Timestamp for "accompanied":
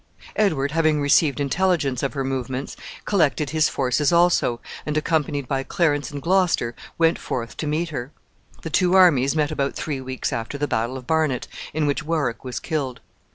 4.97-5.47